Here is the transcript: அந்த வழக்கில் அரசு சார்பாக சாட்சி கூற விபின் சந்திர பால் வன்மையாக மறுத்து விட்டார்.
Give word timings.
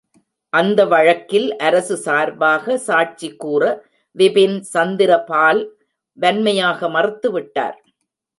அந்த 0.53 0.79
வழக்கில் 0.85 1.45
அரசு 1.57 1.95
சார்பாக 1.97 2.77
சாட்சி 2.77 3.29
கூற 3.35 3.61
விபின் 4.15 4.57
சந்திர 4.73 5.11
பால் 5.23 5.61
வன்மையாக 6.17 6.89
மறுத்து 6.89 7.31
விட்டார். 7.31 7.77